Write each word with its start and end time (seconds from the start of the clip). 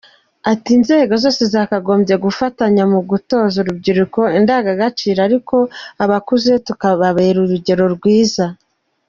Ati 0.51 0.69
“Inzego 0.77 1.13
zose 1.23 1.41
zakagombye 1.53 2.15
gufatanya 2.25 2.83
mu 2.91 2.99
gutoza 3.09 3.55
urubyiruko 3.61 4.19
indangagaciro 4.37 5.19
ariko 5.27 5.55
abakuze 6.03 6.51
tukarubera 6.67 7.37
urugero 7.45 7.83
rwiza. 7.95 8.45